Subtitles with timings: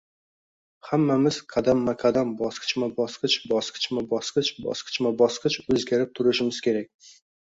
[0.85, 6.91] Hammamiz qadamma -qadam, bosqichma -bosqich, bosqichma -bosqich, bosqichma -bosqich o'zgarib turishimiz kerak